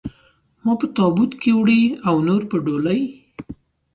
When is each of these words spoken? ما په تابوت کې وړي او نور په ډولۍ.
ما 0.63 0.73
په 0.79 0.87
تابوت 0.95 1.31
کې 1.41 1.51
وړي 1.57 1.81
او 2.07 2.15
نور 2.27 2.41
په 2.51 2.57
ډولۍ. 2.65 3.01